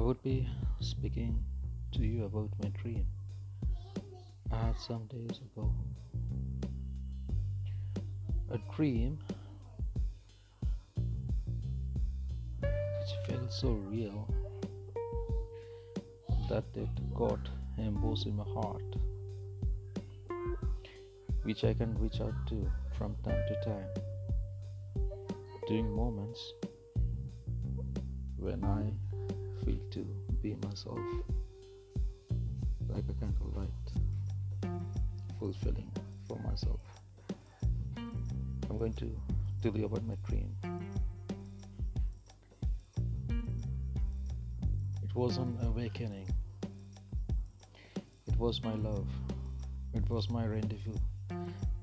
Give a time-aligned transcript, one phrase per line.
[0.00, 0.48] would be
[0.80, 1.44] speaking
[1.92, 3.06] to you about my dream
[4.52, 5.72] I had some days ago.
[8.50, 9.18] A dream
[12.60, 14.28] which felt so real
[16.48, 17.38] that it got
[17.78, 18.82] embossed in my heart,
[21.44, 23.88] which I can reach out to from time to time
[25.68, 26.54] during moments
[28.36, 29.09] when I
[29.90, 30.00] to
[30.42, 30.98] be myself
[32.88, 33.70] like a candlelight,
[35.38, 35.90] fulfilling
[36.26, 36.80] for myself.
[37.96, 39.10] I'm going to
[39.62, 40.54] tell you about my dream.
[45.02, 46.28] It was an awakening.
[48.26, 49.08] It was my love.
[49.94, 50.96] It was my rendezvous.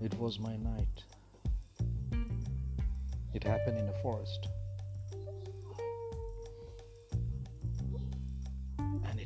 [0.00, 1.02] It was my night.
[3.34, 4.48] It happened in a forest.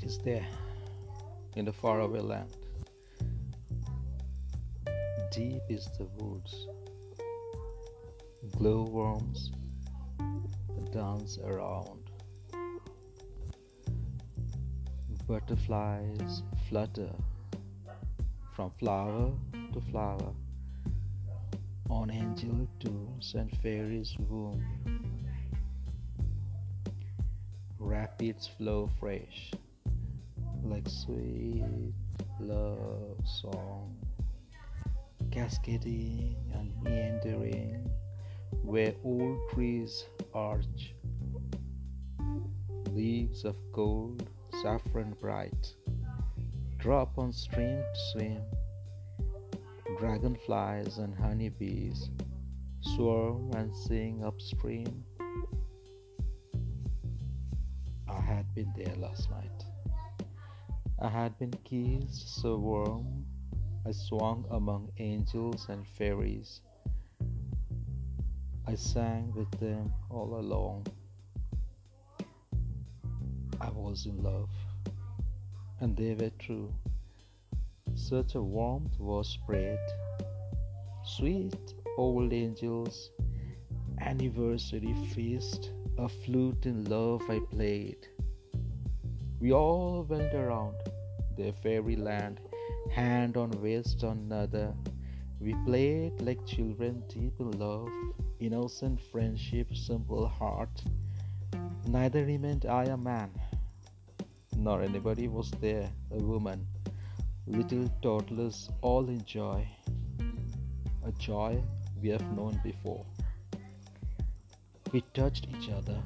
[0.01, 0.47] It is there
[1.57, 2.57] in the faraway land.
[5.31, 6.67] Deep is the woods.
[8.57, 9.53] Glowworms
[10.93, 12.11] dance around.
[15.29, 17.11] Butterflies flutter
[18.57, 19.31] from flower
[19.73, 20.33] to flower
[21.89, 24.65] on angel tunes and fairies' womb.
[27.79, 29.53] Rapids flow fresh
[30.71, 31.65] like sweet
[32.39, 33.97] love song,
[35.33, 37.91] cascading and meandering
[38.63, 40.95] where old trees arch,
[42.93, 44.23] leaves of gold,
[44.63, 45.75] saffron bright,
[46.79, 48.43] drop on stream to swim.
[49.99, 52.11] Dragonflies and honeybees
[52.81, 55.05] swarm and sing upstream.
[58.09, 59.70] I had been there last night.
[61.03, 63.25] I had been kissed so warm,
[63.87, 66.61] I swung among angels and fairies.
[68.67, 70.89] I sang with them all along.
[73.63, 74.51] I was in love,
[75.81, 76.71] and they were true.
[77.95, 79.79] Such a warmth was spread.
[81.03, 83.11] Sweet old angels,
[84.03, 88.07] anniversary feast, a flute in love I played.
[89.41, 90.77] We all went around
[91.41, 92.39] their fairyland,
[92.91, 94.75] hand on waist on another.
[95.41, 97.89] We played like children deep in love,
[98.41, 100.83] innocent friendship, simple heart.
[101.87, 103.31] Neither remained I a man,
[104.55, 106.67] nor anybody was there a woman.
[107.47, 109.67] Little toddlers all in joy,
[111.07, 111.63] a joy
[112.03, 113.07] we have known before.
[114.93, 115.99] We touched each other,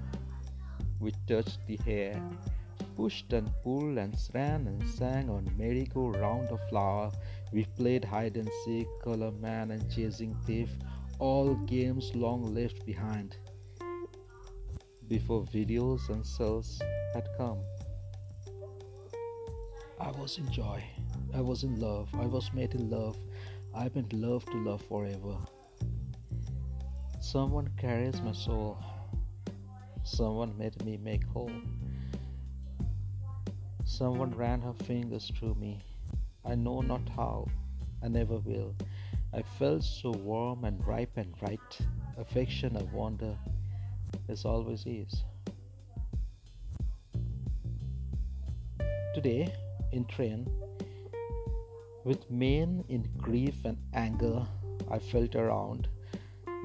[1.00, 2.22] we touched the hair
[2.96, 7.10] pushed and pulled and ran and sang on merry-go-round of flower.
[7.52, 10.70] We played hide and seek, color man and chasing thief,
[11.18, 13.36] all games long left behind
[15.08, 16.80] before videos and cells
[17.12, 17.58] had come.
[20.00, 20.82] I was in joy.
[21.34, 22.08] I was in love.
[22.14, 23.16] I was made in love.
[23.74, 25.36] I meant love to love forever.
[27.20, 28.78] Someone carries my soul.
[30.04, 31.50] Someone made me make whole.
[33.98, 35.78] Someone ran her fingers through me.
[36.44, 37.46] I know not how,
[38.02, 38.74] I never will.
[39.32, 41.78] I felt so warm and ripe and right.
[42.18, 43.38] Affection, I wonder,
[44.28, 45.22] as always is.
[49.14, 49.54] Today,
[49.92, 50.50] in train,
[52.02, 54.44] with mien in grief and anger,
[54.90, 55.86] I felt around.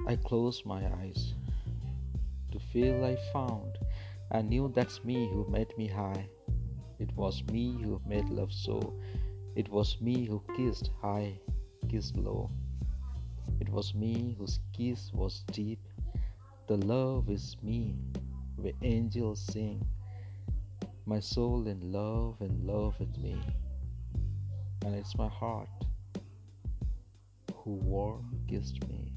[0.07, 1.35] I closed my eyes
[2.51, 3.77] to feel I found.
[4.31, 6.27] I knew that's me who made me high.
[6.99, 8.93] It was me who made love so.
[9.55, 11.39] It was me who kissed high,
[11.87, 12.49] kissed low.
[13.61, 15.79] It was me whose kiss was deep.
[16.67, 17.95] The love is me,
[18.57, 19.81] where angels sing.
[21.05, 23.41] My soul in love, and love with me.
[24.85, 25.69] And it's my heart
[27.55, 29.13] who warm kissed me.